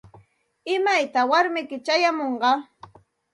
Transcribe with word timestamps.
¿Imaytaq 0.75 1.25
warmiyki 1.31 1.77
chayamunqa? 1.85 2.49